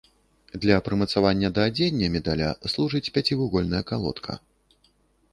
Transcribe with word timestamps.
Для 0.61 0.77
прымацавання 0.85 1.49
да 1.57 1.65
адзення 1.71 2.07
медаля 2.15 2.49
служыць 2.73 3.01
пяцівугольная 3.19 3.83
калодка. 3.93 4.39